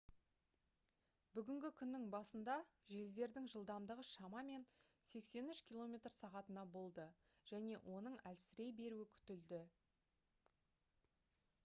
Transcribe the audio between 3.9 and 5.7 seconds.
шамамен 83